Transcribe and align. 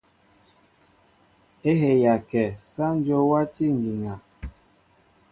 É 1.69 1.71
heya 1.81 2.13
kɛ, 2.29 2.43
sááŋ 2.71 2.93
Dyó 3.03 3.19
wátí 3.31 3.65
ŋgiŋa. 3.77 4.13